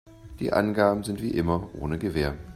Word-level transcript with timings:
Die 0.39 0.51
Angaben 0.51 1.03
sind 1.03 1.21
wie 1.21 1.29
immer 1.29 1.69
ohne 1.75 1.99
Gewähr. 1.99 2.35